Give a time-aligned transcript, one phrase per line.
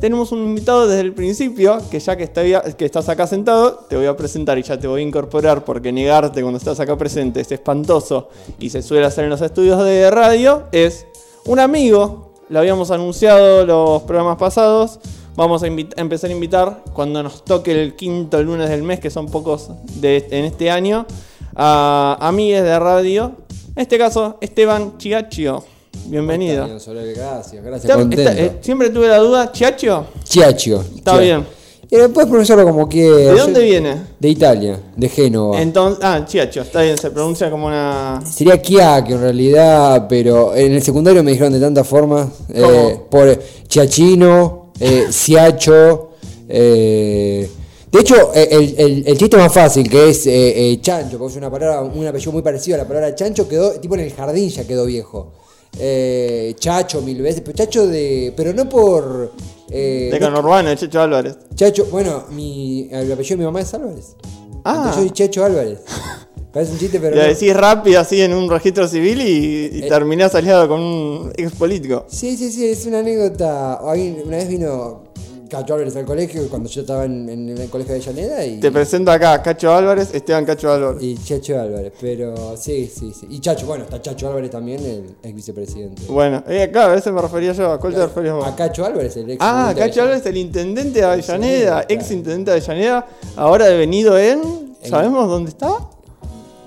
[0.00, 2.42] tenemos un invitado desde el principio, que ya que, está-
[2.76, 5.92] que estás acá sentado, te voy a presentar y ya te voy a incorporar, porque
[5.92, 8.28] negarte cuando estás acá presente es espantoso
[8.58, 11.06] y se suele hacer en los estudios de radio, es
[11.46, 14.98] un amigo, lo habíamos anunciado los programas pasados,
[15.36, 19.26] vamos a empezar a invitar cuando nos toque el quinto lunes del mes, que son
[19.26, 19.70] pocos
[20.02, 21.06] en este año,
[21.54, 23.32] a amigues de radio,
[23.76, 25.64] en este caso Esteban Chiachio.
[26.10, 26.64] Bienvenido.
[26.66, 27.98] Bien, Soler, Gracias, gracias.
[27.98, 30.06] Está- eh, siempre tuve la duda, ¿Chiacho?
[30.24, 30.84] Chiacho.
[30.96, 31.46] Está Chia- bien.
[31.88, 33.16] Y después pronunciarlo como quieras.
[33.34, 33.96] ¿De dónde viene?
[34.18, 35.60] De Italia, de Génova.
[35.62, 38.20] Entonces, ah, Chiacho, está bien, se pronuncia como una.
[38.28, 42.28] Sería Chiaco en realidad, pero en el secundario me dijeron de tantas formas.
[42.52, 43.38] eh, por
[43.68, 46.10] Chiachino, eh, Ciacho.
[46.48, 47.48] eh,
[47.90, 51.26] de hecho, eh, el, el- el chiste más fácil, que es eh, eh, chancho, que
[51.26, 54.12] es una palabra, un apellido muy parecido a la palabra chancho, quedó, tipo en el
[54.12, 55.32] jardín ya quedó viejo.
[55.78, 58.32] Eh, chacho mil veces, pero chacho de.
[58.36, 59.32] Pero no por.
[59.70, 61.36] eh, De no- Conurbano, de Checho Álvarez.
[61.54, 64.16] Chacho, bueno, mi, el apellido de mi mamá es Álvarez.
[64.64, 64.74] Ah.
[64.76, 65.78] Entonces yo soy Chacho Álvarez.
[66.52, 67.14] Parece un chiste, pero.
[67.14, 67.22] No.
[67.22, 69.88] decís rápido así en un registro civil y, y Eh.
[69.88, 72.04] terminás aliado con un ex político.
[72.08, 73.74] Sí, sí, sí, es una anécdota.
[73.74, 75.04] Alguien- Una vez vino
[75.50, 78.70] Cacho Álvarez al colegio cuando yo estaba en, en el colegio de Llaneda y, Te
[78.72, 81.02] presento acá, Cacho Álvarez, Esteban Cacho Álvarez.
[81.02, 81.92] y Chacho Álvarez.
[82.00, 83.26] Pero sí, sí, sí.
[83.28, 86.02] Y Chacho, bueno, está Chacho Álvarez también, el ex vicepresidente.
[86.08, 87.72] Bueno, eh, claro, a veces me refería yo.
[87.72, 88.46] ¿A cuál te referías vos?
[88.46, 92.14] A Cacho Álvarez, el ex Ah, Cacho Álvarez, el intendente de Avellaneda, Avellaneda, ex claro.
[92.14, 93.06] intendente de Avellaneda,
[93.36, 94.76] ahora devenido en.
[94.84, 95.68] ¿Sabemos dónde está?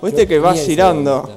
[0.01, 1.29] Viste Yo que va girando.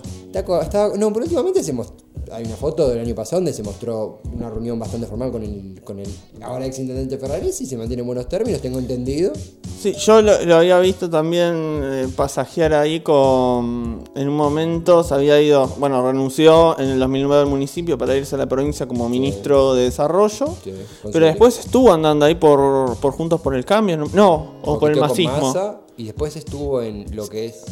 [0.63, 0.89] está.
[0.97, 2.06] No, pero últimamente mostró.
[2.33, 5.81] Hay una foto del año pasado donde se mostró una reunión bastante formal con el,
[5.85, 6.09] con el
[6.43, 9.33] ahora ex intendente Ferraresi y se mantiene en buenos términos, tengo entendido.
[9.81, 14.05] Sí, yo lo, lo había visto también eh, pasajear ahí con...
[14.15, 18.35] En un momento se había ido, bueno, renunció en el 2009 al municipio para irse
[18.35, 20.47] a la provincia como ministro de Desarrollo.
[20.65, 20.73] Sí,
[21.13, 24.07] pero después estuvo andando ahí por, por Juntos por el Cambio, ¿no?
[24.13, 25.55] No, o por el masismo.
[25.99, 27.65] Y después estuvo en lo que es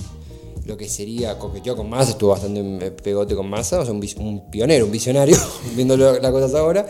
[0.66, 4.86] lo que sería coqueteó con Massa, estuvo bastante pegote con Massa, o sea, un, pionero,
[4.86, 5.36] un visionario,
[5.76, 6.86] viendo las cosas ahora.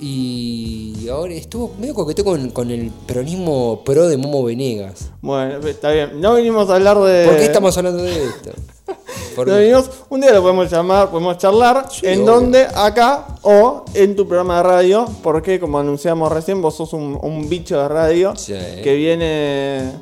[0.00, 5.10] Y ahora estuvo medio coqueteó con, con el peronismo pro de Momo Venegas.
[5.20, 6.20] Bueno, está bien.
[6.20, 7.24] No vinimos a hablar de...
[7.26, 8.50] ¿Por qué estamos hablando de esto?
[9.36, 12.32] Vinimos- un día lo podemos llamar, podemos charlar Sí, en obvio.
[12.34, 17.16] donde, acá o en tu programa de radio, porque como anunciamos recién, vos sos un,
[17.22, 18.54] un bicho de radio Sí.
[18.82, 19.92] que viene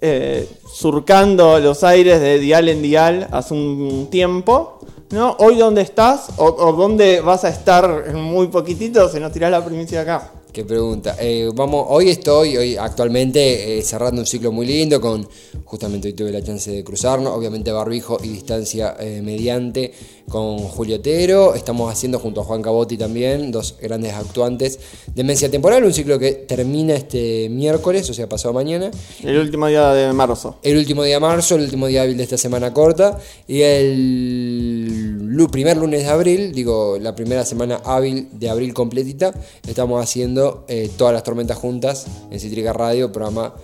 [0.00, 4.78] eh, surcando los aires de dial en dial hace un tiempo.
[5.10, 5.36] ¿no?
[5.38, 9.64] Hoy dónde estás o, dónde vas a estar en muy poquitito, se nos tirás la
[9.64, 10.30] primicia acá.
[10.52, 11.14] Qué pregunta.
[11.20, 15.28] Eh, vamos, hoy estoy, hoy actualmente eh, cerrando un ciclo muy lindo con,
[15.64, 19.92] justamente hoy tuve la chance de cruzarnos, obviamente barbijo y distancia eh, mediante
[20.28, 21.54] con Julio Otero.
[21.54, 24.80] Estamos haciendo junto a Juan Cabotti también, dos grandes actuantes,
[25.14, 28.90] Demencia Temporal, un ciclo que termina este miércoles, o sea, pasado mañana.
[29.22, 30.56] El último día de marzo.
[30.62, 33.18] El último día de marzo, el último día hábil de esta semana corta.
[33.46, 35.17] Y el
[35.50, 39.32] primer lunes de abril, digo, la primera semana hábil de abril completita,
[39.66, 43.54] estamos haciendo eh, todas las tormentas juntas en Cítrica Radio, programa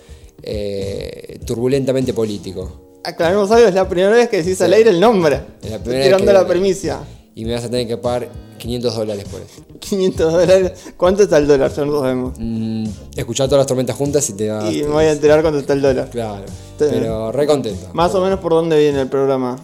[0.43, 2.99] eh, turbulentamente político.
[3.03, 5.41] Aclaremos algo, es la primera vez que decís al aire el nombre.
[5.61, 6.99] Es la primera vez tirando que- la primicia.
[7.35, 9.61] Y me vas a tener que pagar 500 dólares por eso.
[9.79, 10.71] 500 dólares.
[10.97, 11.71] ¿Cuánto está el dólar?
[11.73, 12.33] Ya no lo sabemos.
[12.39, 14.71] Mm, escuchar todas las tormentas juntas y te va...
[14.71, 16.09] Y me voy a enterar cuánto está el dólar.
[16.09, 16.45] Claro,
[16.79, 17.89] pero re contento.
[17.93, 19.57] Más o menos por dónde viene el programa.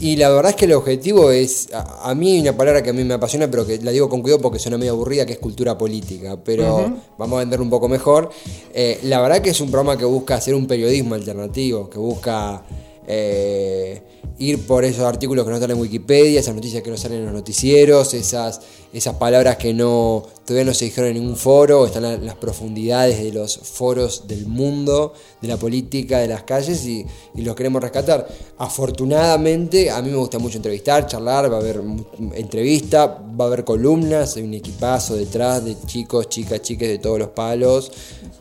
[0.00, 2.90] Y la verdad es que el objetivo es, a, a mí hay una palabra que
[2.90, 5.34] a mí me apasiona, pero que la digo con cuidado porque suena medio aburrida, que
[5.34, 8.30] es cultura política, pero vamos a venderlo un poco mejor.
[8.72, 12.62] Eh, la verdad que es un programa que busca hacer un periodismo alternativo, que busca
[13.12, 14.02] eh,
[14.38, 17.24] ir por esos artículos que no están en Wikipedia, esas noticias que no salen en
[17.24, 18.60] los noticieros, esas,
[18.92, 23.22] esas palabras que no todavía no se dijeron en ningún foro, están en las profundidades
[23.22, 27.06] de los foros del mundo, de la política, de las calles y,
[27.36, 28.26] los queremos rescatar.
[28.58, 31.80] Afortunadamente, a mí me gusta mucho entrevistar, charlar, va a haber
[32.34, 37.18] entrevista, va a haber columnas, hay un equipazo detrás de chicos, chicas, chiques de todos
[37.18, 37.92] los palos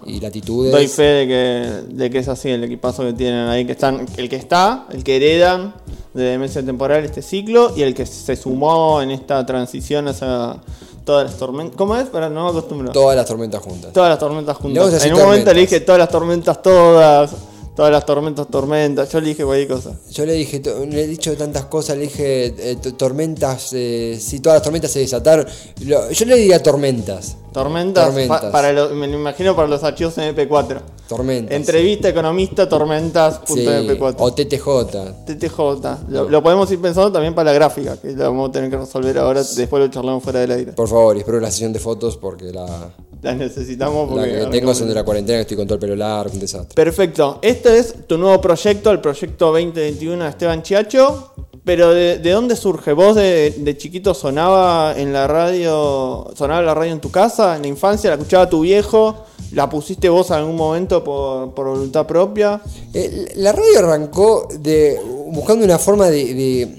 [0.07, 0.71] y latitudes.
[0.71, 4.07] Doy fe de que, de que es así el equipazo que tienen ahí, que están,
[4.17, 4.58] el que está,
[4.91, 5.73] el que heredan
[6.13, 10.57] de demencia temporal este ciclo y el que se sumó en esta transición hacia
[11.05, 11.75] todas las tormentas.
[11.75, 12.07] ¿Cómo es?
[12.09, 12.91] Para no me acostumbro.
[12.91, 13.93] Todas las tormentas juntas.
[13.93, 15.05] Todas las tormentas juntas.
[15.05, 17.31] En un momento le dije todas las tormentas todas,
[17.79, 19.09] todas las tormentas tormentas.
[19.09, 19.91] Yo le dije cualquier cosa.
[20.11, 24.41] Yo le dije, le he dicho tantas cosas, le dije eh, to- tormentas, eh, sí,
[24.41, 25.45] todas las tormentas se desataron.
[25.85, 27.37] Lo- yo le diría tormentas.
[27.53, 28.41] Tormentas, Tormentas.
[28.41, 30.81] pa- para lo- me lo imagino para los archivos MP4.
[31.07, 31.55] Tormentas.
[31.55, 34.15] Entrevista economista Sí, tormentas.mp4.
[34.19, 35.13] o TTJ.
[35.25, 35.97] TTJ.
[36.09, 38.75] Lo, lo podemos ir pensando también para la gráfica, que lo vamos a tener que
[38.77, 40.73] resolver ahora, después lo charlamos fuera del aire.
[40.73, 42.91] Por favor, espero la sesión de fotos porque la,
[43.21, 44.39] Las necesitamos la porque...
[44.39, 46.73] que tengo son de la cuarentena, que estoy con todo el pelo largo, un desastre.
[46.75, 47.39] Perfecto.
[47.41, 51.33] Este es tu nuevo proyecto, el proyecto 2021 de Esteban Chiacho.
[51.65, 52.93] Pero ¿de, de dónde surge?
[52.93, 57.63] ¿Vos de, de chiquito sonaba en la radio, sonaba la radio en tu casa, en
[57.63, 59.25] la infancia, la escuchaba tu viejo?
[59.51, 62.61] ¿La pusiste vos en algún momento por, por voluntad propia?
[62.93, 64.99] Eh, la radio arrancó de,
[65.31, 66.75] buscando una forma de,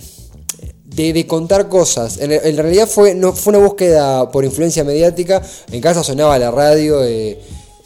[0.95, 2.19] de, contar cosas.
[2.19, 5.43] En, en realidad fue, no, fue una búsqueda por influencia mediática.
[5.71, 7.05] En casa sonaba la radio.
[7.05, 7.39] eh,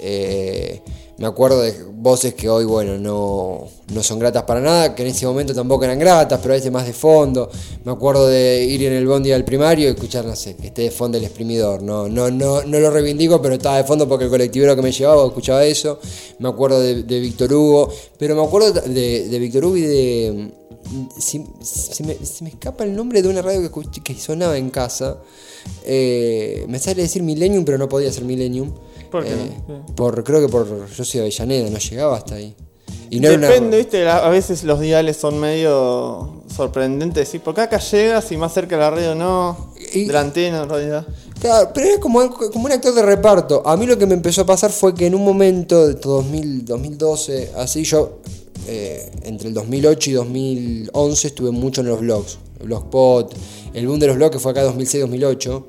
[0.06, 0.82] eh,
[1.18, 5.08] me acuerdo de voces que hoy, bueno, no, no son gratas para nada, que en
[5.08, 7.48] ese momento tampoco eran gratas, pero a veces más de fondo.
[7.84, 10.82] Me acuerdo de ir en el bondi al primario y escuchar, no sé, que esté
[10.82, 11.82] de fondo el exprimidor.
[11.82, 14.92] No, no, no, no lo reivindico, pero estaba de fondo porque el colectivero que me
[14.92, 15.98] llevaba escuchaba eso.
[16.40, 20.52] Me acuerdo de, de Víctor Hugo, pero me acuerdo de, de Víctor Hugo y de.
[21.18, 21.38] Se,
[22.04, 25.16] me, se me escapa el nombre de una radio que, escuché- que sonaba en casa.
[25.86, 28.70] Eh, me sale decir Millennium, pero no podía ser Millennium.
[29.14, 30.66] ¿Por qué Eh, por, creo que por.
[30.90, 32.52] Yo soy de Avellaneda, no llegaba hasta ahí.
[33.10, 37.28] Y no era una- Depende, viste, a veces los diales son medio sorprendentes.
[37.28, 37.38] ¿sí?
[37.38, 39.72] Porque acá llegas y más cerca de la radio no.
[39.92, 41.06] Y- De la antena en realidad.
[41.40, 43.62] Claro, pero era como, como un actor de reparto.
[43.64, 46.64] A mí lo que me empezó a pasar fue que en un momento de 2000,
[46.64, 48.18] 2012, así yo,
[48.66, 52.38] eh, entre el 2008 y 2011 estuve mucho en los blogs.
[52.64, 53.32] Blogspot,
[53.74, 55.64] el boom de los blogs que fue acá 2006-2008.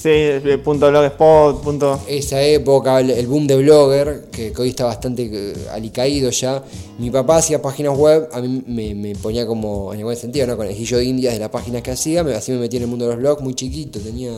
[0.00, 2.00] Sí, eh, punto blogspot, punto.
[2.08, 6.62] Esa época, el- el boom de blogger, que, hoy está bastante eh, alicaído ya.
[6.98, 10.56] Mi papá hacía páginas web, a mí me, ponía como, en buen sentido, ¿no?
[10.56, 12.88] con el guillo de indias de las páginas que hacía, así me metí en el
[12.88, 14.32] mundo de los blogs muy chiquito, tenía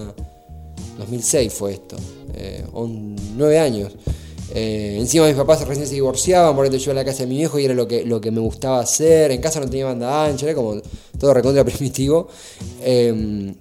[0.99, 1.97] 2006 fue esto,
[2.35, 3.93] eh, on- nueve años.
[4.55, 7.29] Eh, encima mis papás recién se divorciaban, por eso yo iba a la casa de
[7.29, 9.31] mi viejo y era lo que, lo que me gustaba hacer.
[9.31, 10.75] En casa no tenía banda ancha, era como
[11.19, 12.29] todo recontra primitivo.
[12.83, 13.55] Eh,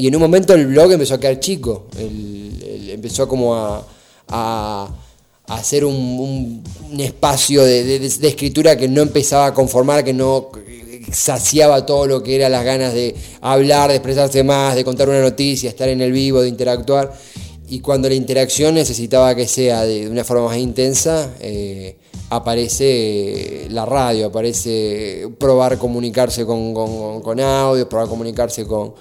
[0.00, 3.86] y en un momento el blog empezó a quedar chico, el- empezó como a,
[4.28, 4.88] a-
[5.48, 10.50] hacer un, un- espacio de, de- de escritura que no empezaba a conformar, que no
[11.12, 15.20] saciaba todo lo que era las ganas de hablar, de expresarse más, de contar una
[15.20, 17.12] noticia, estar en el vivo, de interactuar.
[17.70, 21.96] Y cuando la interacción necesitaba que sea de una forma más intensa, eh,
[22.28, 28.92] aparece la radio, aparece probar comunicarse con, con, con audio, probar comunicarse con,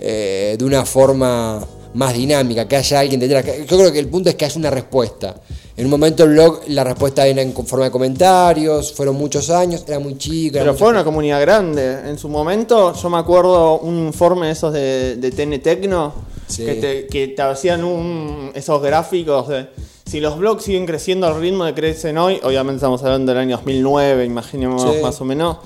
[0.00, 1.64] eh, de una forma
[1.94, 3.44] más dinámica, que haya alguien detrás.
[3.66, 5.34] Yo creo que el punto es que haya una respuesta.
[5.76, 9.84] En un momento el blog, la respuesta era en forma de comentarios, fueron muchos años,
[9.86, 10.56] era muy chica.
[10.58, 12.00] era Pero mucho- fue una comunidad grande.
[12.08, 16.12] En su momento, yo me acuerdo un informe de esos de, de TN Tecno
[16.46, 16.64] Sí.
[16.64, 19.66] que, te, que te hacían un, esos gráficos de
[20.04, 23.56] si los blogs siguen creciendo al ritmo de crecen hoy, obviamente estamos hablando del año
[23.56, 25.02] 2009, imaginemos Sí.
[25.02, 25.56] más o menos.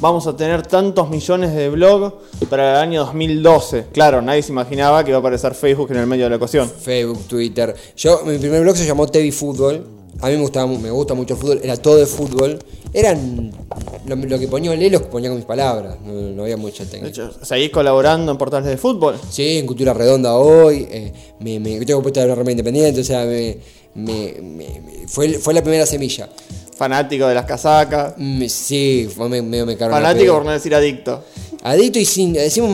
[0.00, 2.14] Vamos a tener tantos millones de blogs
[2.48, 3.86] para el año 2012.
[3.92, 6.70] Claro, nadie se imaginaba que iba a aparecer Facebook en el medio de la ecuación.
[6.70, 7.74] Facebook, Twitter.
[7.96, 9.84] Yo, mi primer blog se llamó TV Fútbol.
[10.20, 12.58] A mí me, gustaba, me gusta mucho el fútbol, era todo de fútbol.
[12.92, 13.52] Eran
[14.06, 15.96] lo, lo que ponía Lelo, lo que ponía con mis palabras.
[16.04, 17.08] No, no había mucha De técnica.
[17.08, 19.16] hecho, seguís colaborando en portales de fútbol.
[19.30, 20.86] Sí, en Cultura Redonda hoy.
[20.90, 23.58] eh, me, me, tengo puesta la rama independiente, o sea, me,
[23.94, 26.28] me- me- me- fue, fue la primera semilla.
[26.76, 28.14] Fanático de las casacas.
[28.16, 31.22] Mm, sí, me- medio me Fanático por no decir adicto.
[31.62, 32.32] Adicto y sin.
[32.32, 32.70] Decimos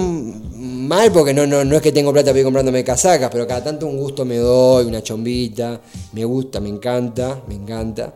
[0.54, 3.64] mal porque no, no, no es que tengo plata para ir comprándome casacas, pero cada
[3.64, 5.80] tanto un gusto me doy, una chombita.
[6.12, 8.14] Me gusta, me encanta, me encanta.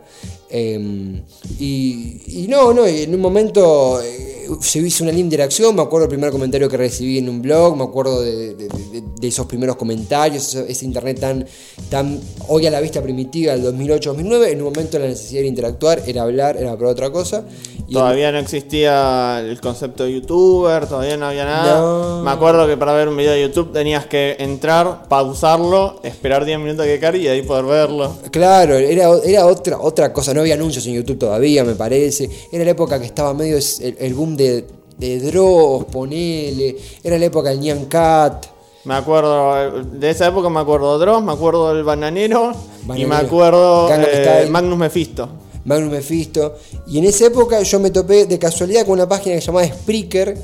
[0.51, 1.23] Eh,
[1.59, 5.75] y, y no, no, en un momento eh, se hizo una linda interacción.
[5.77, 9.03] Me acuerdo el primer comentario que recibí en un blog, me acuerdo de, de- de-
[9.21, 11.47] de esos primeros comentarios, ese, internet tan,
[11.91, 14.49] tan hoy a la vista primitiva del 2008-2009.
[14.49, 17.45] En un momento la necesidad de interactuar era hablar, era para otra cosa.
[17.87, 21.81] Y en- Todavía no existía el concepto de youtuber, todavía no había nada.
[21.81, 22.23] No.
[22.25, 26.59] Me acuerdo que para ver un video de YouTube tenías que entrar, pausarlo, esperar 10
[26.59, 28.13] minutos a que cargue y ahí poder verlo.
[28.31, 32.29] Claro, era, era otra, otra cosa, no había anuncios en YouTube todavía, me parece.
[32.53, 34.65] Era la época que estaba medio el, el boom de,
[34.99, 36.77] de Dross, ponele.
[37.03, 38.47] Era la época del Nyan Cat.
[38.85, 42.53] Me acuerdo, de esa época me acuerdo de Dross, me acuerdo del Bananero,
[42.97, 44.47] y me acuerdo eh.
[44.51, 45.29] Magnus Mephisto.
[45.65, 46.57] Magnus Mephisto.
[46.87, 49.67] Y en esa época yo me topé de casualidad con una página que se llamaba
[49.67, 50.37] Spreaker,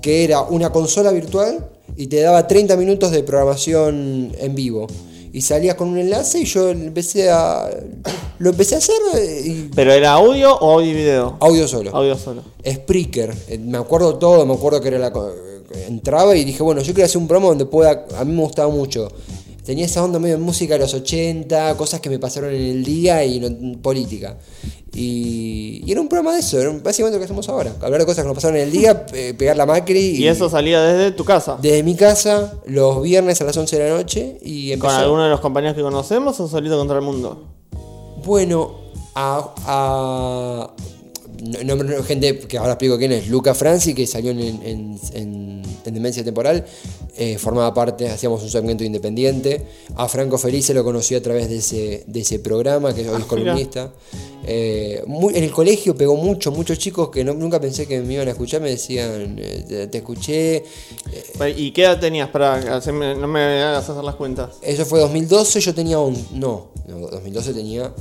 [0.00, 4.86] que era una consola virtual y te daba 30 minutos de programación en vivo.
[5.32, 7.70] Y salías con un enlace y yo empecé a.
[8.38, 9.70] Lo empecé a hacer eh, y.
[9.74, 11.36] ¿Pero era audio o audio y video?
[11.40, 11.94] Audio solo.
[11.94, 12.42] Audio solo.
[12.68, 15.32] Spreaker, eh, me acuerdo todo, me acuerdo que era la co-
[15.86, 18.68] entraba y dije, bueno, yo quiero hacer un programa donde pueda, a mí me gustaba
[18.72, 19.06] mucho
[19.70, 22.82] tenía esa onda medio de música de los 80, cosas que me pasaron en el
[22.84, 23.38] día y
[23.80, 24.36] política.
[24.92, 27.72] Y, y era un programa de eso, era un- básicamente lo que hacemos ahora.
[27.80, 30.16] Hablar de cosas que nos pasaron en el día, pe- pegar la Macri.
[30.16, 31.56] Y eso salía desde tu casa.
[31.62, 35.30] Desde mi casa, los viernes a las 11 de la noche y ¿Con alguno de
[35.30, 37.44] los compañeros que conocemos o solito contra el mundo?
[38.24, 38.72] Bueno,
[39.14, 40.70] a, a-
[41.64, 45.62] no, no- gente que ahora explico quién es, Luca Franci, que salió en, en- en-
[45.84, 46.64] en Demencia Temporal,
[47.16, 49.64] eh, formaba parte, hacíamos un segmento independiente.
[49.96, 53.22] A Franco Felice lo conocí a través de ese, de ese programa, que hoy es
[53.22, 53.92] Ah, columnista.
[54.46, 58.14] Eh, muy- en el colegio pegó mucho, muchos chicos que no- nunca pensé que me
[58.14, 60.64] iban a escuchar, me decían, eh, te, te escuché.
[61.56, 64.50] ¿Y qué edad tenías para hacerme, no me hagas hacer las cuentas?
[64.62, 66.14] Eso fue 2012, yo tenía un...
[66.32, 67.92] No, no, 2012 tenía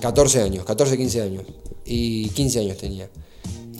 [0.00, 1.42] 14 años, 14, 15 años.
[1.84, 3.08] Y 15 años tenía.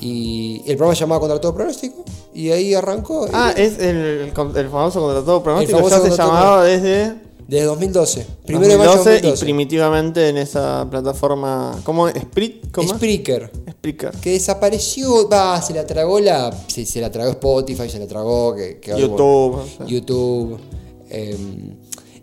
[0.01, 2.05] Y el programa se llamaba Contra todo pronóstico.
[2.35, 3.27] Y ahí arrancó.
[3.33, 7.15] Ah, y- es el, el, el famoso contratado pronóstico, El ya se llamaba desde
[7.49, 8.27] Desde 2012.
[8.45, 9.45] Primero de mayo de 2012 y 2012.
[9.45, 11.81] primitivamente en esa plataforma.
[11.85, 12.09] ¿Cómo?
[12.09, 12.71] ¿Sprit?
[12.73, 12.95] ¿Cómo?
[12.95, 13.51] Spreaker.
[13.71, 14.11] Spreaker.
[14.21, 16.53] Que desapareció, va, se la tragó la.
[16.67, 18.55] Se, se la tragó Spotify, se la tragó.
[18.55, 19.55] Que, que YouTube.
[19.55, 19.87] o sea.
[19.87, 20.59] YouTube.
[21.09, 21.37] eh,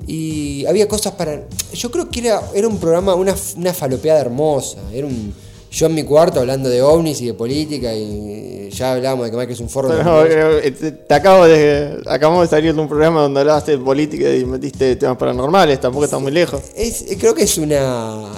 [0.08, 1.48] y había cosas para.
[1.74, 4.80] Yo creo que era, era un programa, una, una falopeada hermosa.
[4.94, 5.34] Era un.
[5.72, 9.38] Yo en mi cuarto hablando de ovnis y de política y ya hablábamos de que
[9.38, 9.90] Mike es un forro.
[9.90, 13.72] de Pero, eh, te, te acabo de, acabamos de salir de un programa donde hablaste
[13.72, 16.62] de política y metiste temas paranormales, tampoco está muy lejos.
[16.76, 18.30] Es, creo que es una.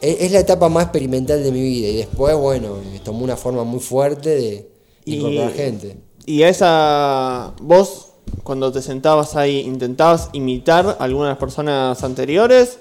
[0.00, 1.88] Es, es la etapa más experimental de mi vida.
[1.88, 4.68] Y después, bueno, tomó una forma muy fuerte de
[5.06, 5.96] incorporar gente.
[6.24, 7.54] Y a esa.
[7.60, 12.78] Vos, cuando te sentabas ahí, ¿intentabas imitar a algunas personas anteriores?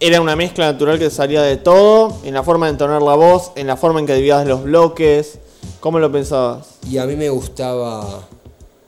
[0.00, 2.16] ¿Era una mezcla natural que salía de todo?
[2.24, 3.52] ¿En la forma de entonar la voz?
[3.54, 5.38] ¿En la forma en que dividías los bloques?
[5.80, 6.66] ¿Cómo lo pensabas?
[6.90, 8.26] Y a mí me gustaba.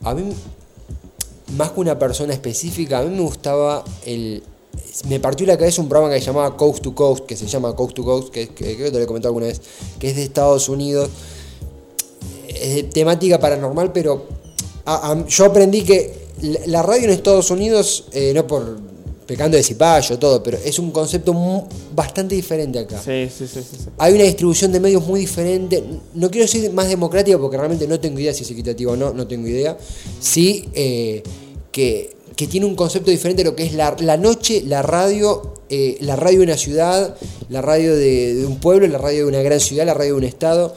[0.02, 0.32] A mí,
[1.56, 4.42] más que una persona específica, a mí me gustaba el.
[5.08, 7.74] Me partió la cabeza un programa que se llamaba Coast to Coast, que se llama
[7.74, 9.60] Coast to Coast, que creo que te lo he comentado alguna vez,
[9.98, 11.10] que es de Estados Unidos.
[12.48, 14.26] Es de temática paranormal, pero
[14.86, 16.26] a- a- yo aprendí que
[16.66, 18.78] la, radio en Estados Unidos, eh, no por
[19.26, 21.34] pecando de cipayo, todo, pero es un concepto
[21.94, 23.02] bastante diferente acá.
[23.04, 23.76] Sí, sí, sí, sí.
[23.76, 23.88] sí.
[23.98, 25.82] Hay una distribución de medios muy diferente.
[26.14, 29.12] No quiero decir más democrática porque realmente no tengo idea si es equitativa o no,
[29.12, 29.76] no tengo idea.
[30.20, 31.24] Sí eh,
[31.72, 35.54] que, que tiene un concepto diferente de lo que es la, la noche, la radio,
[35.70, 37.16] eh, la radio de una ciudad,
[37.48, 40.18] la radio de, de un pueblo, la radio de una gran ciudad, la radio de
[40.18, 40.72] un estado.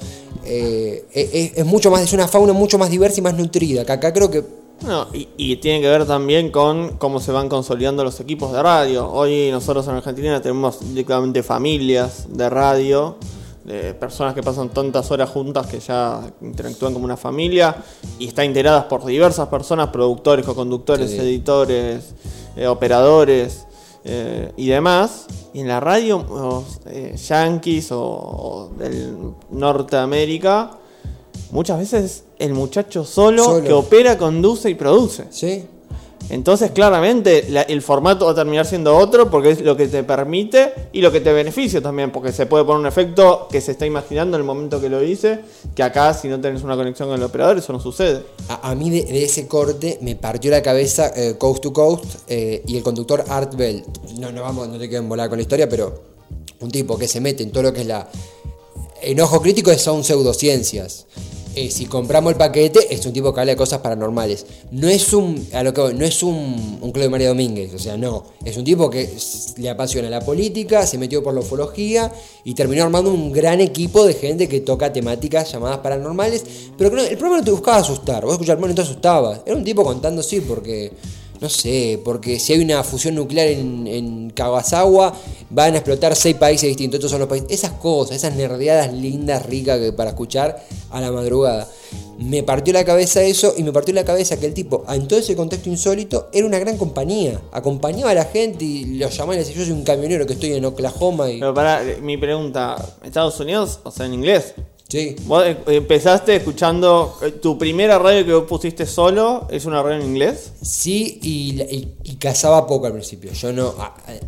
[0.52, 3.86] Eh, es, es mucho más, es una fauna mucho más diversa y más nutrida.
[3.86, 4.44] Que acá creo que
[4.82, 8.64] No, y, y tiene que ver también con cómo se van consolidando los equipos de
[8.64, 9.10] radio.
[9.12, 13.18] Hoy nosotros en Argentina tenemos directamente familias de radio,
[13.66, 17.76] de personas que pasan tantas horas juntas que ya interactúan como una familia
[18.18, 21.18] y está integradas por diversas personas, productores, co-conductores, Sí.
[21.18, 22.16] editores,
[22.56, 23.66] eh, operadores
[24.04, 25.26] eh, y demás.
[25.54, 29.16] Y en la radio, los eh, yankees o, o del
[29.52, 30.72] Norteamérica,
[31.52, 33.64] muchas veces el muchacho solo, Solo.
[33.64, 35.28] que opera, conduce y produce.
[35.32, 35.66] sí,
[36.30, 40.04] Entonces, claramente, la- el formato va a terminar siendo otro porque es lo que te
[40.04, 43.72] permite y lo que te beneficia también, porque se puede poner un efecto que se
[43.72, 45.40] está imaginando en el momento que lo dice,
[45.74, 48.22] que acá, si no tenés una conexión con el operador, eso no sucede.
[48.48, 52.78] A, mí de, ese corte me partió la cabeza eh, Coast to Coast eh, y
[52.78, 53.84] el conductor Art Bell.
[54.20, 56.02] No, no vamos, no te queden volar con la historia, pero
[56.60, 58.08] un tipo que se mete en todo lo que es la.
[59.02, 61.08] Enojo crítico son pseudociencias.
[61.56, 64.46] Eh, si compramos el paquete, es un tipo que habla de cosas paranormales.
[64.72, 65.48] No es un.
[65.54, 68.24] A lo que no es un, un Claudio María Domínguez, o sea, no.
[68.46, 69.10] Es un tipo que
[69.58, 72.12] le apasiona la política, se metió por la ufología
[72.44, 76.44] y terminó armando un gran equipo de gente que toca temáticas llamadas paranormales.
[76.78, 78.24] Pero el programa no te buscaba asustar.
[78.26, 79.42] Vos y no te asustabas.
[79.46, 80.92] Era un tipo contando, sí, porque.
[81.42, 85.14] No sé, porque si hay una fusión nuclear en, en Kagasawa,
[85.50, 86.98] van a explotar seis países distintos.
[86.98, 87.50] Estos son los países.
[87.50, 91.68] Esas cosas, esas nerdeadas lindas, ricas que para escuchar a la madrugada.
[92.18, 95.20] Me partió la cabeza eso y me partió la cabeza que el tipo, en todo
[95.20, 97.40] ese contexto insólito, era una gran compañía.
[97.54, 100.52] Acompañaba a la gente y los llamaba y decía: Yo soy un camionero que estoy
[100.52, 101.40] en Oklahoma y.
[101.40, 103.80] Pero para mi pregunta, ¿Estados Unidos?
[103.84, 104.54] O sea, en inglés.
[104.90, 105.16] Sí.
[105.28, 110.02] Vos eh, empezaste escuchando, eh, tu primera radio que vos pusiste solo es una radio
[110.02, 110.52] en inglés.
[110.64, 113.32] Sí, y, y, y cazaba poco al principio.
[113.32, 113.76] Yo no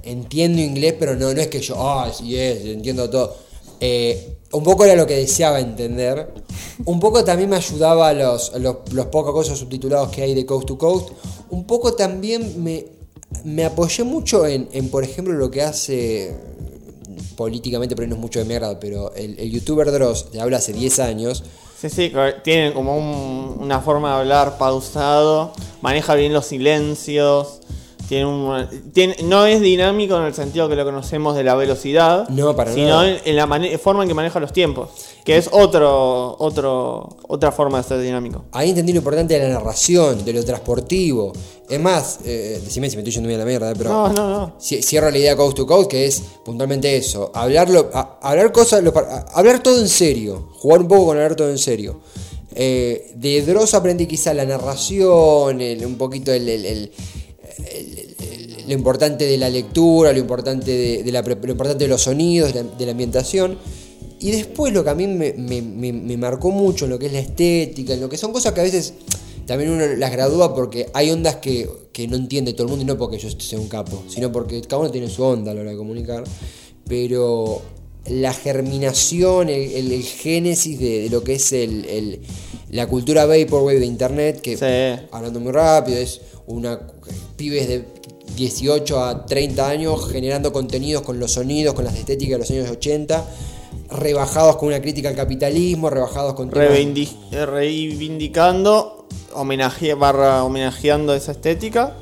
[0.04, 3.36] entiendo inglés, pero no, no es que yo, ah, sí es, entiendo todo.
[3.80, 6.32] Eh, un poco era lo que deseaba entender.
[6.86, 10.46] Un poco también me ayudaba a los, los, los pocos cosas subtitulados que hay de
[10.46, 11.10] Coast to Coast.
[11.50, 12.86] Un poco también me,
[13.46, 16.36] me apoyé mucho en, en, por ejemplo, lo que hace
[17.36, 20.58] políticamente, pero no es mucho de mi agrado, pero el, el youtuber Dross, te habla
[20.58, 21.44] hace 10 años.
[21.80, 25.52] Sí, sí, que tienen como un- una forma de hablar pausado,
[25.82, 27.62] maneja bien los silencios,
[28.12, 32.28] Tiene un, tiene, no es dinámico en el sentido que lo conocemos de la velocidad,
[32.28, 34.90] No, para sino en, en la mane- forma en que maneja los tiempos,
[35.24, 38.44] que es otro, otro, otra forma de ser dinámico.
[38.52, 41.32] Ahí entendí lo importante de la narración, de lo transportivo.
[41.70, 44.10] Es más, eh, decime si me estoy yendo bien a la mierda, eh, pero No,
[44.12, 44.58] no, no.
[44.60, 47.32] ci- cierro la idea Coast to Coast, que es puntualmente eso.
[47.34, 50.50] Hablarlo, a- hablar cosas, lo- a- hablar todo en serio.
[50.60, 52.02] Jugar un poco con hablar todo en serio.
[52.54, 56.92] Eh, de Dross aprendí quizá la narración, el- un poquito el-
[58.68, 62.92] lo importante de la lectura, lo importante de, lo importante de los sonidos, de la,
[62.92, 63.58] ambientación.
[64.20, 67.94] Y después lo que a mí me, marcó mucho en lo que es la estética,
[67.94, 68.94] en lo que son cosas que a veces
[69.46, 71.68] también uno las gradúa porque hay ondas que,
[72.08, 74.82] no entiende todo el mundo y no porque yo sea un capo, sino porque cada
[74.82, 76.24] uno tiene su onda a la hora de comunicar.
[76.88, 77.62] Pero
[78.06, 82.22] la germinación, el, génesis de, lo que es el-
[82.72, 85.06] la cultura vaporwave de internet, que Sí.
[85.12, 86.80] hablando muy rápido, es una
[87.36, 87.86] pibes de
[88.36, 92.70] 18 a 30 años generando contenidos con los sonidos, con las estéticas de los años
[92.70, 93.26] 80,
[93.92, 96.50] rebajados con una crítica al capitalismo, rebajados con
[97.32, 101.96] eh, reivindicando, homenaje, barra homenajeando esa estética.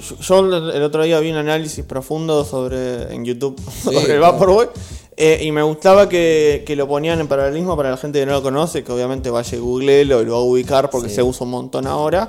[0.00, 4.72] Yo, yo el otro día vi un análisis profundo sobre en YouTube sobre el claro.
[5.16, 8.32] Eh, y me gustaba que, que lo ponían en paralelismo para la gente que no
[8.32, 11.16] lo conoce, que obviamente vaya y googleelo y lo va a ubicar porque Sí.
[11.16, 12.28] se usa un montón ahora.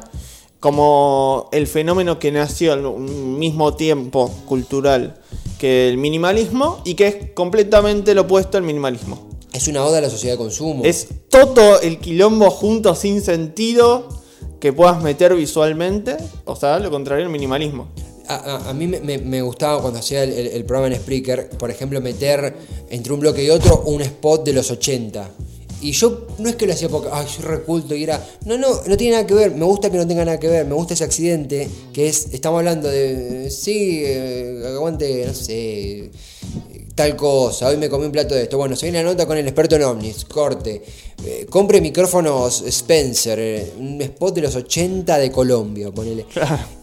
[0.59, 5.17] Como el fenómeno que nació al mismo tiempo cultural
[5.59, 9.29] que el minimalismo y que es completamente lo opuesto al minimalismo.
[9.53, 10.83] Es una oda a la sociedad de consumo.
[10.83, 14.07] Es todo el quilombo junto sin sentido
[14.59, 16.17] que puedas meter visualmente.
[16.45, 17.87] O sea, lo contrario al minimalismo.
[18.27, 22.53] A, a- mí me, me- gustaba cuando hacía el programa en Spreaker, por ejemplo, meter
[22.89, 25.29] entre un bloque y otro un spot de los 80.
[25.81, 28.25] Y yo no es que lo hacía porque, ay, soy reculto y era.
[28.45, 29.51] No, no, no tiene nada que ver.
[29.53, 30.65] Me gusta que no tenga nada que ver.
[30.65, 32.27] Me gusta ese accidente que es.
[32.33, 33.51] Estamos hablando de.
[33.51, 36.09] Sí, eh, aguante, no sé.
[36.95, 37.67] Tal cosa.
[37.67, 38.57] Hoy me comí un plato de esto.
[38.57, 40.23] Bueno, se viene la nota con el experto en ovnis.
[40.25, 40.81] Corte.
[41.23, 43.39] Eh, compre micrófonos Spencer.
[43.39, 46.25] eh, un spot de los 80 de Colombia, ponele.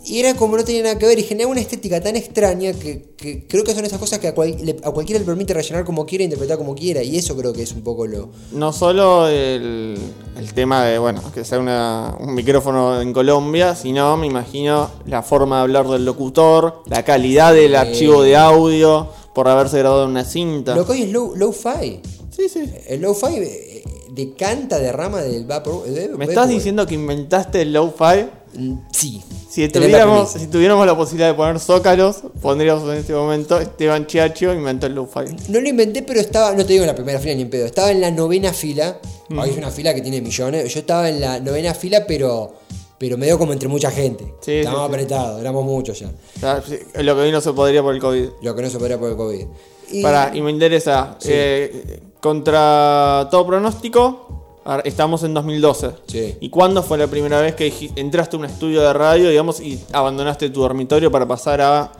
[0.04, 3.10] Y era como no tenía nada que ver y generaba una estética tan extraña que,
[3.16, 5.84] que creo que son esas cosas que a, cual- le- a cualquiera le permite rellenar
[5.84, 7.02] como quiera, interpretar como quiera.
[7.04, 8.30] Y eso creo que es un poco lo.
[8.52, 9.96] No solo el,
[10.36, 15.22] el tema de, bueno, que sea una- un micrófono en Colombia, sino me imagino la
[15.22, 20.10] forma de hablar del locutor, la calidad del archivo de audio por haberse grabado en
[20.10, 20.74] una cinta.
[20.74, 22.00] Lo que hoy es low, low-fi.
[22.34, 22.64] Sí, sí.
[22.88, 25.84] El low-fi eh, decanta de rama del vapor.
[25.84, 28.26] de- ¿Me estás diciendo que inventaste el lo-fi?
[28.54, 29.22] Mm, Sí.
[29.48, 30.38] Si tuviéramos, premisa.
[30.38, 34.94] si tuviéramos la posibilidad de poner zócalos, pondríamos en este momento Esteban Chiacho inventó el
[34.94, 35.20] lo-fi.
[35.48, 37.66] No lo inventé, pero estaba, no te digo en la primera fila ni en pedo,
[37.66, 38.98] estaba en la novena fila.
[39.28, 39.38] Mm.
[39.38, 40.72] Hoy es una fila que tiene millones.
[40.72, 42.54] Yo estaba en la novena fila, pero
[42.98, 44.24] pero me dio como entre mucha gente.
[44.42, 44.94] Sí, Estábamos sí, sí.
[45.02, 46.06] apretados, éramos muchos ya.
[46.36, 48.28] O sea, sí, Lo que hoy no se podría por el COVID.
[48.42, 49.44] Lo que no se podía por el COVID.
[49.90, 55.90] Y- Pará, y me interesa, eh, contra todo pronóstico, estamos en 2012.
[56.06, 56.36] Sí.
[56.40, 59.80] ¿Y cuándo fue la primera vez que entraste a un estudio de radio, digamos, y
[59.92, 61.92] abandonaste tu dormitorio para pasar a,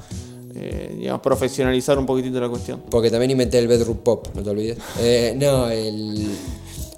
[0.54, 2.82] eh, digamos, profesionalizar un poquitito la cuestión?
[2.88, 4.78] Porque también inventé el bedroom pop, no te olvides.
[5.00, 6.30] Eh, no, el...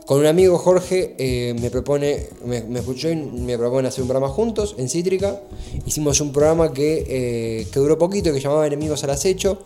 [0.06, 4.08] Con un amigo Jorge eh, me propone, me, me escuchó y me propone hacer un
[4.08, 5.40] programa juntos en Cítrica.
[5.86, 9.58] Hicimos un programa que, eh, que duró poquito, que llamaba Enemigos al Acecho.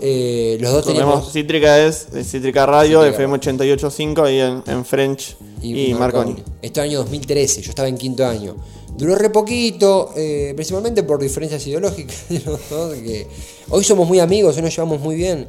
[0.00, 1.30] Eh, los dos teníamos...
[1.30, 6.36] Cítrica es Cítrica Radio, Cítrica FM 88.5 ahí en, en French y, Marconi.
[6.62, 8.56] Esto año 2013, yo estaba en quinto año.
[8.96, 12.24] Duró re poquito, eh, principalmente por diferencias ideológicas.
[12.30, 13.26] de los dos, que
[13.68, 15.44] hoy somos muy amigos, hoy nos llevamos muy bien.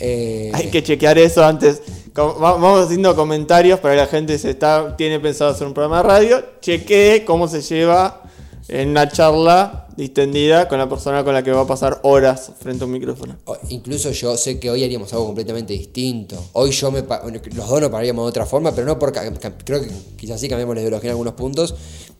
[0.00, 1.82] Eh, Hay que chequear eso antes.
[2.14, 6.02] Vamos haciendo comentarios para que la gente se está, tiene pensado hacer un programa de
[6.02, 6.44] radio.
[6.60, 8.22] Chequee cómo se lleva
[8.68, 12.84] en una charla distendida con la persona con la que va a pasar horas frente
[12.84, 13.36] a un micrófono.
[13.44, 16.36] o- Incluso yo sé que hoy haríamos algo completamente distinto.
[16.52, 19.20] Hoy yo me los dos nos pararíamos de otra forma, pero no porque
[19.64, 21.74] creo que quizás sí cambiamos la ideología en algunos puntos,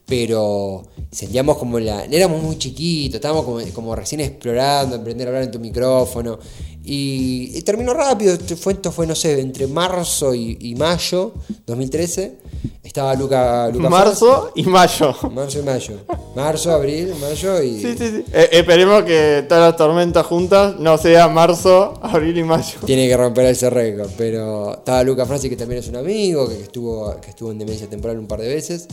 [0.06, 5.44] pero sentíamos como la éramos muy chiquitos, estábamos como, como recién explorando, aprender a hablar
[5.44, 6.38] en tu micrófono
[6.84, 11.34] y, y terminó rápido, esto fue esto fue no sé, entre marzo y, y mayo
[11.66, 12.38] 2013
[12.90, 15.14] estaba Luca, Luca Marzo y mayo.
[15.30, 15.98] Marzo y mayo.
[16.34, 18.24] Marzo, abril, mayo y Sí, sí, sí.
[18.32, 22.80] Eh, esperemos que todas las tormentas juntas no sea marzo, abril y mayo.
[22.84, 26.62] Tiene que romper ese récord, pero estaba Luca Franci que también es un amigo, que
[26.62, 28.88] estuvo, que estuvo en demencia temporal un par de veces.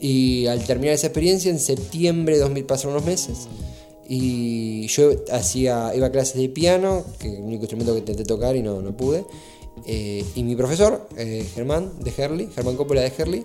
[0.00, 3.48] Y al terminar esa experiencia, en septiembre de 2000 pasaron unos meses.
[4.08, 8.24] Y yo hacía, iba a clases de piano, que es el único instrumento que intenté
[8.24, 9.24] tocar y no, no pude.
[9.84, 13.44] Eh, y mi profesor, eh, Germán de Herley, Germán Coppola de Herley,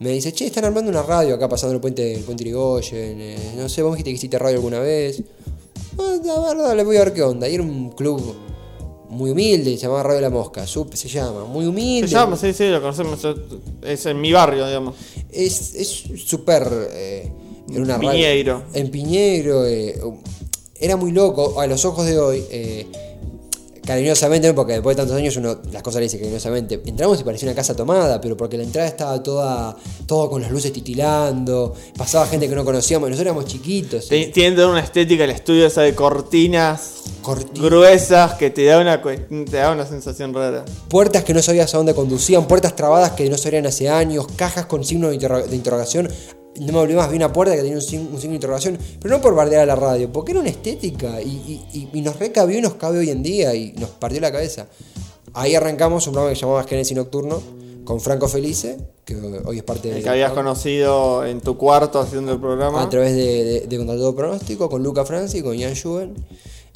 [0.00, 3.20] me dice, che, están armando una radio acá pasando el puente, el puente Irigoyen.
[3.20, 5.22] eh, no sé, vos dijiste que hiciste radio alguna vez.
[5.98, 7.48] Ah, la verdad, le voy a ver qué onda.
[7.48, 8.36] Y era un club
[9.10, 12.06] muy humilde, se llamaba Radio La Mosca, se llama, muy Se humilde.
[12.08, 13.18] llama, sí, sí, lo conocemos.
[13.82, 14.94] Es en mi barrio, digamos.
[15.32, 15.88] Es es
[16.24, 16.68] súper.
[16.92, 17.32] eh,
[17.70, 18.62] era una radio- Piñeiro.
[18.74, 19.66] En Piñeiro.
[19.66, 19.98] eh,
[20.80, 21.60] era muy loco.
[21.60, 22.44] A los ojos de hoy.
[22.50, 22.86] eh,
[23.84, 26.78] cariñosamente, porque después de tantos años uno las cosas le dice cariñosamente.
[26.84, 29.76] Entramos y parecía una casa tomada, pero porque la entrada estaba toda.
[30.06, 31.72] todo con las luces titilando.
[31.96, 33.08] Pasaba gente que no conocíamos.
[33.08, 34.08] Nosotros éramos chiquitos.
[34.08, 38.78] Te- Tiene toda una estética el estudio esa de cortinas corti- gruesas que te da
[38.78, 40.64] una, te da una sensación rara.
[40.88, 44.26] puertas que no sabías a dónde conducían, puertas trabadas que no se abrían hace años,
[44.36, 46.10] cajas con signo de, interro- de interrogación.
[46.60, 48.78] No me olvidé más, vi una puerta que tenía un, signo- un signo de interrogación,
[49.00, 52.00] pero no por bardear a la radio, porque era una estética y, y- y- y
[52.02, 54.66] nos recabió y nos cabe hoy en día y nos partió la cabeza.
[55.34, 57.40] Ahí arrancamos un programa que se llamaba Genesis Nocturno
[57.84, 62.00] con Franco Felice, que hoy es parte El del que habías conocido en tu cuarto
[62.00, 62.82] haciendo el programa.
[62.82, 66.14] a través de, de, de Contra Todo Pronóstico, con Luca Franci, con Ian Schuben.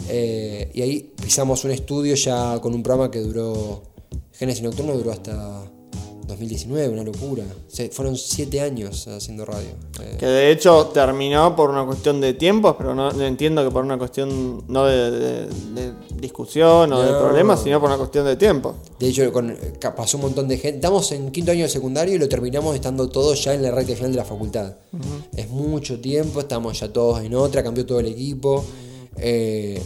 [0.09, 3.83] Eh, y ahí pisamos un estudio ya con un programa que duró,
[4.33, 5.65] Génesis Nocturno duró hasta
[6.33, 7.45] 2019, una locura.
[7.69, 9.69] Se- fueron siete años haciendo radio.
[10.01, 13.85] Eh, Que de hecho terminó por una cuestión de tiempos, pero no, entiendo que por
[13.85, 17.19] una cuestión no de, de- de discusión o de No.
[17.21, 18.75] problemas, sino por una cuestión de tiempo.
[18.99, 19.57] de hecho, con-
[19.97, 20.77] pasó un montón de gente.
[20.77, 23.95] Estamos en quinto año de secundario y lo terminamos estando todos ya en la recta
[23.97, 24.75] final de la facultad.
[25.37, 28.65] Es mucho tiempo, estamos ya todos en otra, cambió todo el equipo.
[29.17, 29.83] Eh,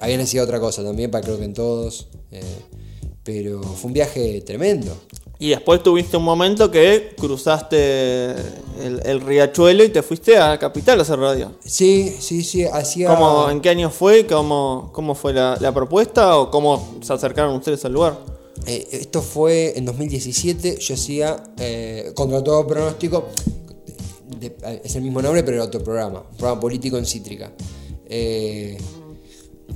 [0.00, 2.08] había necesidad otra cosa también, para creo que en todos.
[2.32, 2.42] eh,
[3.22, 4.92] pero fue un viaje tremendo.
[5.40, 10.98] Y después tuviste un momento que cruzaste el, el riachuelo y te fuiste a Capital
[10.98, 11.52] a hacer radio.
[11.64, 13.08] Sí, sí, sí, hacía.
[13.08, 14.26] ¿Cómo, ¿En qué año fue?
[14.26, 16.36] ¿Cómo, cómo fue la, la propuesta?
[16.38, 18.18] ¿O cómo se acercaron ustedes al lugar?
[18.66, 23.28] Eh, esto fue en 2017, yo hacía eh, contra todo pronóstico,
[24.38, 27.50] de- es el mismo nombre pero era otro programa, un programa político en Cítrica.
[28.06, 28.76] Eh,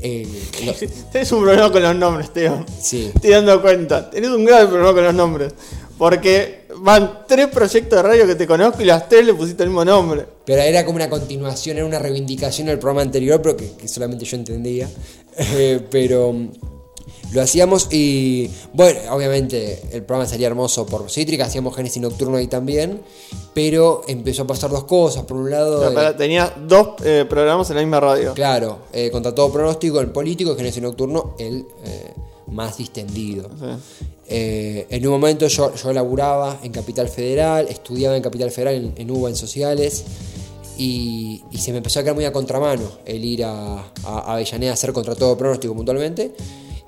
[0.01, 0.27] eh,
[1.13, 2.65] Tenés un problema con los nombres, Teo.
[2.81, 4.11] sí, Estoy dando cuenta.
[4.11, 5.55] Tenés un grave problema con los nombres.
[5.97, 9.69] Porque van tres proyectos de radio que te conozco y las tres le pusiste el
[9.69, 10.27] mismo nombre.
[10.45, 14.25] pero era como una continuación, era una reivindicación del programa anterior, pero que, que solamente
[14.25, 14.89] yo entendía.
[15.37, 16.33] Eh, pero
[17.35, 22.47] lo hacíamos y, bueno, obviamente el programa salía hermoso por Cítrica, hacíamos Génesis Nocturno ahí
[22.47, 23.03] también,
[23.53, 25.25] pero empezó a pasar dos cosas.
[25.25, 25.81] Por un lado...
[25.81, 28.35] Pero, eh, pará, Tenías dos eh, programas en la misma radio.
[28.35, 32.13] Claro, eh, contra todo pronóstico, el político y Genesis Nocturno, el eh,
[32.47, 33.51] más distendido.
[33.59, 33.67] Sí.
[34.29, 38.93] Eh, en un momento yo, yo laburaba en Capital Federal, estudiaba en Capital Federal en,
[38.97, 40.05] en UBA en Sociales
[40.79, 44.33] y, y se me empezó a quedar muy a contramano el ir a, a, a
[44.35, 46.33] Avellaneda a hacer contra todo pronóstico puntualmente.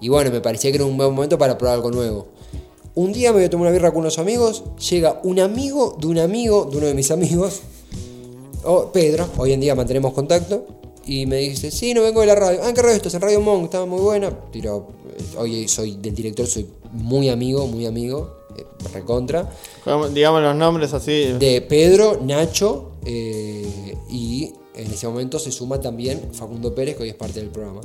[0.01, 2.27] Y bueno, me parecía que era un buen momento para probar algo nuevo.
[2.95, 6.07] Un día me voy a tomar una birra con unos amigos, llega un amigo de
[6.07, 7.61] un amigo de uno de mis amigos,
[8.93, 10.67] Pedro, hoy en día mantenemos contacto,
[11.07, 12.61] y me dice, sí, no vengo de la radio.
[12.63, 13.15] Ah, ¿en qué radio estás?
[13.15, 14.31] En Radio Monk, estaba muy buena.
[14.51, 19.49] Tiro, eh, hoy soy del director, soy muy amigo, muy amigo, eh, recontra.
[20.13, 21.35] Digamos los nombres así.
[21.39, 27.09] De Pedro, Nacho, eh, y en ese momento se suma también Facundo Pérez, que hoy
[27.11, 27.81] es parte del programa.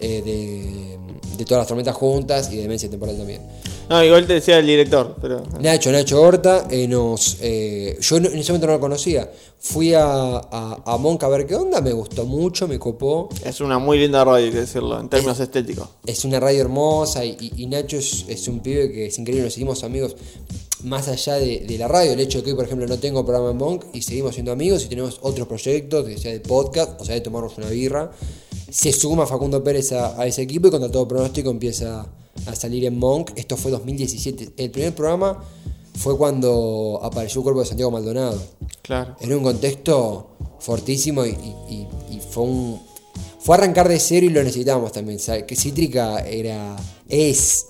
[0.00, 3.42] eh, de, de todas las tormentas juntas y de Demencia Temporal también.
[3.88, 5.42] No, igual te decía el director, pero.
[5.60, 9.30] Nacho, Nacho Horta, eh, nos, eh, yo en ese momento no lo conocía.
[9.58, 13.28] Fui a, a, a ver qué onda, me gustó mucho, me copó.
[13.44, 15.88] Es una muy linda radio, hay que decirlo, en términos estéticos.
[16.06, 19.44] Es una radio hermosa y, y- y Nacho es, es un pibe que es increíble,
[19.44, 20.16] nos seguimos amigos
[20.84, 22.12] más allá de, de la radio.
[22.12, 24.52] El hecho de que hoy, por ejemplo, no tengo programa en Monk y seguimos siendo
[24.52, 28.10] amigos y tenemos otros proyectos, que sea de podcast, o sea, de tomarnos una birra.
[28.70, 32.06] Se suma Facundo Pérez a, a ese equipo y contra todo pronóstico empieza
[32.46, 33.32] a salir en Monk.
[33.36, 34.50] Esto fue 2017.
[34.56, 35.42] El primer programa
[35.96, 38.40] fue cuando apareció el cuerpo de Santiago Maldonado.
[38.82, 39.16] Claro.
[39.20, 42.80] En un contexto fortísimo y, y- y- y fue un.
[43.38, 45.18] Fue arrancar de cero y lo necesitábamos también.
[45.46, 46.74] Que Cítrica era.
[47.08, 47.66] es.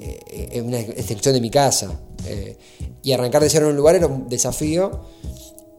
[0.00, 2.00] eh, una extensión de mi casa.
[2.26, 2.56] Eh,
[3.02, 4.90] y arrancar de cero en un lugar era un desafío.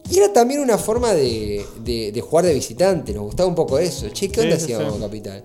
[0.09, 3.13] Y era también una forma de, de- de jugar de visitante.
[3.13, 4.09] Nos gustaba un poco eso.
[4.09, 4.99] Che, ¿qué onda Sí, hacíamos sí.
[5.01, 5.43] Capital?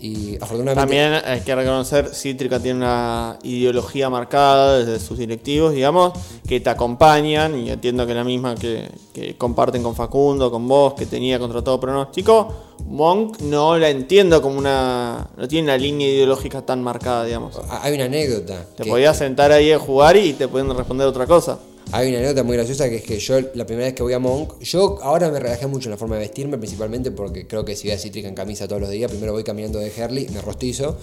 [0.00, 0.74] Y afortunadamente.
[0.74, 6.12] También hay que reconocer, Cítrica tiene una ideología marcada desde sus directivos, digamos,
[6.46, 10.94] que te acompañan, y entiendo que la misma que, que comparten con Facundo, con vos,
[10.94, 12.48] que tenía contra todo pronóstico,
[12.88, 15.28] Monk no la entiendo como una...
[15.36, 17.58] no tiene una línea ideológica tan marcada, digamos.
[17.82, 18.64] Hay una anécdota.
[18.76, 21.58] Te que- podías sentar ahí a jugar y te pueden responder otra cosa.
[21.92, 24.18] Hay una anécdota muy graciosa que es que yo la primera vez que voy a
[24.18, 27.76] Monk, yo ahora me relajé mucho en la forma de vestirme, principalmente porque creo que
[27.76, 30.42] si voy a Cítrica en camisa todos los días, primero voy caminando de Herley, me
[30.42, 30.96] rostizo,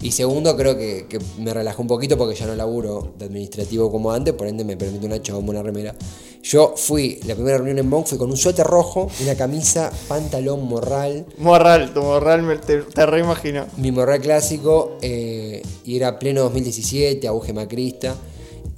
[0.00, 3.92] y segundo creo que, que me relajé un poquito porque ya no laburo de administrativo
[3.92, 5.94] como antes, por ende me permite una chamba, una remera.
[6.42, 10.66] Yo fui, la primera reunión en Monk fui con un suéter rojo, una camisa, pantalón,
[10.66, 13.66] morral, Morral, tu morral me, te, te reimagino.
[13.76, 18.16] mi morral clásico, eh, y era pleno 2017, auge macrista.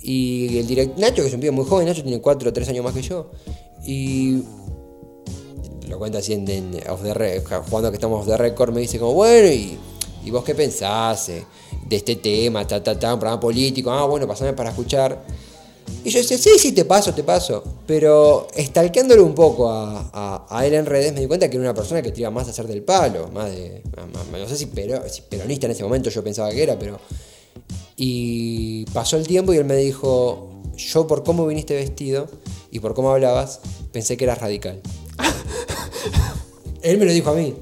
[0.03, 2.69] Y el director, Nacho, que es un pibe muy joven, Nacho tiene 4 o 3
[2.69, 3.31] años más que yo.
[3.87, 4.43] Y
[5.89, 6.47] lo cuenta así en,
[6.89, 9.79] off the re- jugando que estamos off the record, me dice como, bueno, ¿y,
[10.31, 11.45] vos qué pensás eh,
[11.87, 13.91] de este tema, ta, ta, ta, un programa político?
[13.91, 15.23] Ah, bueno, pasame para escuchar.
[16.05, 17.63] Y yo decía, sí, sí, te paso, te paso.
[17.87, 21.75] Pero estalqueándole un poco a, a- él en redes, me di cuenta que era una
[21.75, 23.83] persona que te iba más a hacer del palo, más de.
[24.33, 26.99] no sé si peronista en ese momento yo pensaba que era, pero.
[27.97, 32.29] Y pasó el tiempo y él me dijo: Yo, por cómo viniste vestido
[32.71, 33.61] y por cómo hablabas,
[33.93, 34.81] pensé que eras radical.
[36.83, 37.55] él me lo dijo a mí.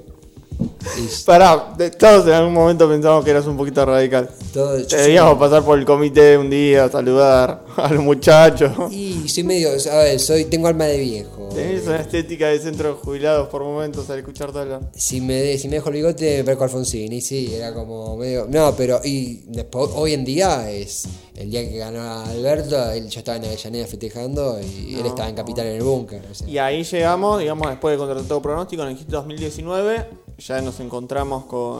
[0.98, 4.28] Y Pará, todos en algún momento pensamos que eras un poquito radical.
[4.52, 8.72] todo, soy- Debíamos pasar por el comité un día, saludar a los muchachos.
[8.90, 9.68] y soy medio.
[9.70, 11.48] A ver, soy, tengo alma de viejo.
[11.54, 14.80] Tenés una estética de centro de jubilados por momentos al escucharte hablar.
[14.94, 17.12] Si me, de- si me dejo el bigote, me parezco Alfonsín.
[17.12, 18.46] Y sí, era como medio.
[18.48, 19.00] No, pero.
[19.04, 21.04] Y después, hoy en día es.
[21.36, 25.26] El día que ganó a Alberto, él, yo estaba en Avellaneda festejando y él estaba
[25.28, 26.22] en Capital en el búnker.
[26.30, 26.46] o sea.
[26.46, 30.06] Y ahí llegamos, digamos, después de contra todo pronóstico, en el hit 2019,
[30.40, 31.78] ya nos encontramos con,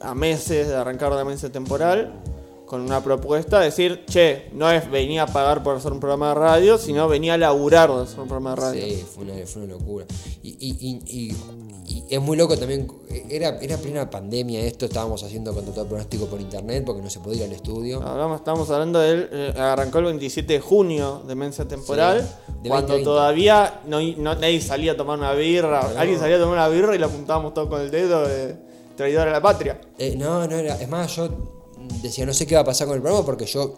[0.00, 2.12] a meses de arrancar la mesa temporal,
[2.66, 6.28] con una propuesta de decir, che, no es venía a pagar por hacer un programa
[6.28, 8.82] de radio, sino venía a laburar de hacer un programa de radio.
[8.96, 10.06] Sí, fue una, fue una locura.
[10.42, 11.36] Y, y, y- y
[12.10, 12.90] es muy loco también.
[13.30, 17.20] Era, era plena pandemia esto, estábamos haciendo contra todo pronóstico por internet porque no se
[17.20, 18.02] podía ir al estudio.
[18.02, 22.52] Hablamos, estamos hablando de él, eh, arrancó el 27 de junio de mensa temporal, Sí,
[22.62, 23.04] de cuando 2020.
[23.04, 25.98] todavía no, no- nadie salía a tomar una birra, No.
[26.00, 28.56] alguien salía a tomar una birra y la apuntábamos todo con el dedo de
[28.96, 29.80] traidor a la patria.
[29.98, 30.74] Eh, no, no era.
[30.80, 31.28] Es más, yo
[32.02, 33.74] decía, no sé qué va a pasar con el programa porque yo,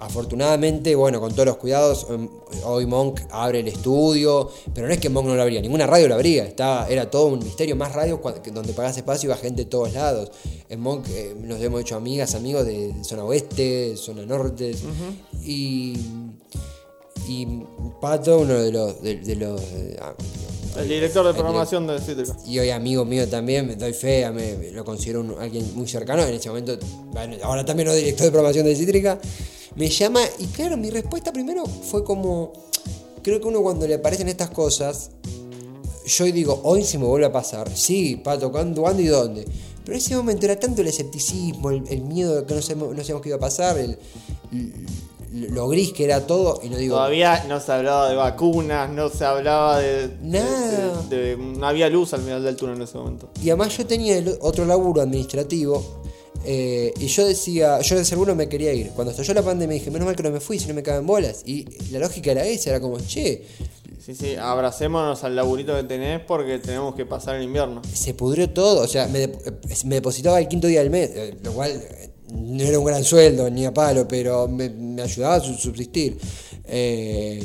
[0.00, 2.28] afortunadamente, bueno, con todos los cuidados, em,
[2.64, 6.08] hoy Monk abre el estudio, pero no es que Monk no lo abría, ninguna radio
[6.08, 9.36] lo abría, estaba, era todo un misterio, más radio cua- que donde pagás espacio iba
[9.36, 10.30] gente de todos lados.
[10.68, 14.74] En Monk eh, nos hemos hecho amigas, amigos de zona oeste, zona norte,
[15.44, 15.94] y.
[17.26, 17.46] Y
[18.00, 19.02] Pato, uno de los.
[19.02, 19.60] De, de los
[20.00, 20.14] ah,
[20.76, 22.36] El director de el programación de Cítrica.
[22.46, 26.22] y hoy amigo mío también, me doy fe, me, lo considero un- alguien muy cercano,
[26.24, 26.76] en ese momento,
[27.12, 29.18] bueno, ahora también no director de programación de Cítrica,
[29.76, 32.52] me llama y claro, mi respuesta primero fue como,
[33.22, 35.10] creo que uno cuando le aparecen estas cosas,
[36.06, 39.44] yo digo, hoy se me vuelve a pasar, sí, Pato, ¿cuándo, cuándo y dónde?
[39.84, 42.88] Pero en ese momento era tanto el escepticismo, el, el miedo de que no sabemos,
[42.90, 43.96] no sabíamos qué iba a pasar, el,
[45.34, 46.96] lo gris que era todo, y no digo...
[46.96, 50.08] Todavía no se hablaba de vacunas, no se hablaba de.
[50.08, 51.02] de- Nada.
[51.10, 53.30] de- de- no había luz al final del túnel en ese momento.
[53.42, 56.02] Y además yo tenía el otro laburo administrativo.
[56.46, 58.90] eh, y yo decía, yo de seguro me quería ir.
[58.90, 61.06] Cuando estalló la pandemia dije, menos mal que no me fui, si no me caben
[61.06, 61.42] bolas.
[61.46, 63.42] Y la lógica era esa, era como, che,
[64.04, 67.80] Sí, sí, abracémonos al laburito que tenés porque tenemos que pasar el invierno.
[67.90, 68.82] se pudrió todo.
[68.82, 72.10] O sea, me, dep- me depositaba el quinto día del mes, eh, lo cual eh,
[72.34, 76.18] no era un gran sueldo ni a palo, pero me, me ayudaba a su- subsistir.
[76.66, 77.42] Eh,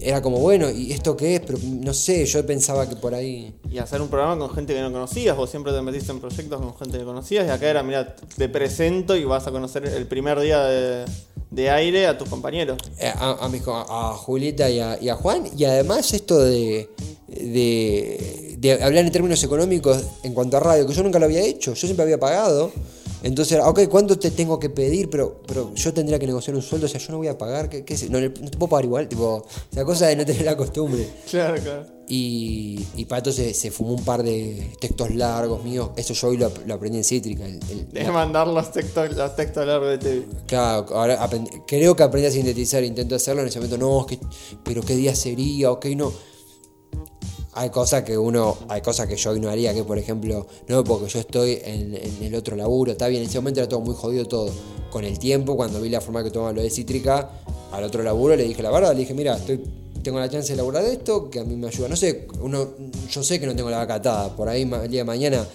[0.00, 1.40] era como, bueno, ¿y esto qué es?
[1.46, 3.54] Pero no sé, yo pensaba que por ahí...
[3.70, 6.60] Y hacer un programa con gente que no conocías, vos siempre te metiste en proyectos
[6.60, 10.06] con gente que conocías, y acá era, mira, te presento y vas a conocer el
[10.08, 11.04] primer día de,
[11.52, 12.78] de aire a tus compañeros.
[12.98, 15.44] Eh, a, a, mis co- a Julieta y a, y a Juan.
[15.56, 16.88] Y además esto de,
[17.28, 21.42] de, de hablar en términos económicos en cuanto a radio, que yo nunca lo había
[21.42, 22.72] hecho, yo siempre había pagado.
[23.22, 25.10] Entonces, ok, ¿cuánto te tengo que pedir?
[25.10, 27.68] Pero, pero yo tendría que negociar un sueldo, o sea, yo no voy a pagar,
[27.68, 27.96] ¿qué, qué?
[28.08, 31.06] No, no te puedo pagar igual, tipo, esa cosa de no tener la costumbre.
[31.30, 31.86] Claro, claro.
[32.12, 36.38] Y, y Pato se, se fumó un par de textos largos míos, eso yo hoy
[36.38, 37.46] lo, lo aprendí en Cítrica.
[37.46, 40.26] el- el- Debes mandar los textos, los textos largos de TV.
[40.46, 41.28] Claro, ahora
[41.68, 44.18] creo que aprendí a sintetizar, intento hacerlo en ese momento, no, es que,
[44.64, 46.12] pero qué día sería, ok, no.
[47.52, 50.84] Hay cosas que uno, hay cosas que yo hoy no haría, que por ejemplo, no,
[50.84, 53.94] porque yo estoy en, el otro laburo, está bien, en ese momento era todo muy
[53.94, 54.50] jodido todo.
[54.90, 57.30] Con el tiempo, cuando vi la forma que tomaba lo de Cítrica,
[57.72, 59.62] al otro laburo le dije la verdad, le dije, mira, estoy,
[60.02, 61.88] tengo la chance de laburar de esto, que a mí me ayuda.
[61.88, 62.68] No sé, uno,
[63.10, 65.46] yo sé que no tengo la vaca atada, por ahí el día de mañana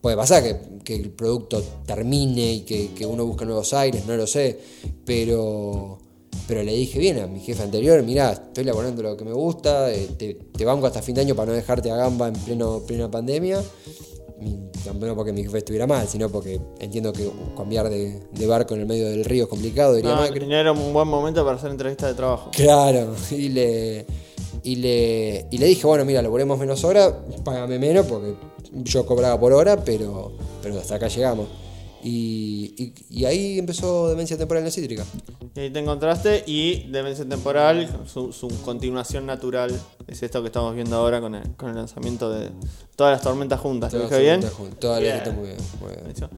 [0.00, 0.42] Puede pasar
[0.82, 4.58] que, el producto termine y que uno busque nuevos aires, no lo sé.
[5.04, 5.98] Pero,
[6.46, 9.92] pero le dije bien a mi jefe anterior, mirá, estoy laborando lo que me gusta,
[9.92, 12.80] eh, te, te banco hasta fin de año para no dejarte a gamba en pleno,
[12.86, 13.62] plena pandemia.
[14.42, 14.56] Y
[14.98, 18.80] no porque mi jefe estuviera mal, sino porque entiendo que cambiar de, de barco en
[18.80, 20.52] el medio del río es complicado, diría No, Macri.
[20.52, 22.50] era un buen momento para hacer entrevistas de trabajo.
[22.52, 24.06] Claro, y le,
[24.62, 27.12] y le, y le dije, bueno, mira, laburemos menos horas,
[27.44, 28.34] págame menos porque
[28.72, 31.46] yo cobraba por hora, pero, pero hasta acá llegamos.
[32.02, 32.74] Y,
[33.10, 35.04] y- y ahí empezó Demencia Temporal en Cítrica.
[35.54, 39.70] Y ahí te encontraste y Demencia Temporal, su, su continuación natural,
[40.06, 42.50] es esto que estamos viendo ahora con el, con el lanzamiento de
[42.96, 43.92] todas las tormentas juntas.
[43.92, 44.40] ¿Lo dije bien?
[44.78, 45.16] Toda la Bien.
[45.16, 45.58] está muy bien.
[45.80, 46.28] muy bien.